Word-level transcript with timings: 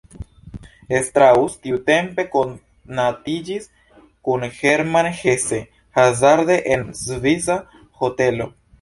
Strauss 1.09 1.57
tiutempe 1.65 2.25
konatiĝis 2.37 3.69
kun 4.29 4.49
Hermann 4.59 5.13
Hesse 5.21 5.63
hazarde 6.01 6.61
en 6.75 6.91
svisa 7.05 7.63
hotelo. 8.05 8.55